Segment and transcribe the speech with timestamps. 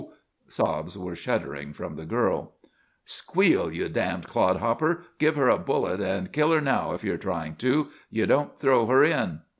[0.47, 2.53] Sobs were shuddering from the girl.
[3.05, 3.71] "Squeal!
[3.71, 5.03] You damned clodhopper!
[5.19, 7.89] Give her a bullet and kill her now if you are trying to!
[8.09, 9.41] You don't throw her in!"